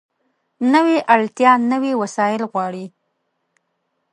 نوې 0.73 0.97
اړتیا 1.13 1.51
نوي 1.71 1.93
وسایل 2.01 2.41
غواړي 2.51 2.85